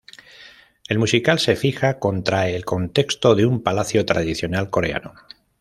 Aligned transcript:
El 0.89 0.97
musical 0.97 1.37
se 1.37 1.55
fija 1.55 1.99
contra 1.99 2.49
el 2.49 2.65
contexto 2.65 3.35
de 3.35 3.45
un 3.45 3.61
palacio 3.61 4.03
tradicional 4.03 4.71
coreano. 4.71 5.13